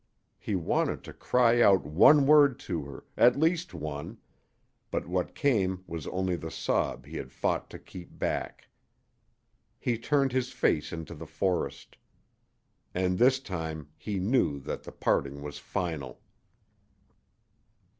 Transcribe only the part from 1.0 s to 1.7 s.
to cry